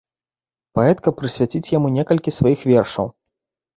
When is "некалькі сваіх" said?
1.99-2.59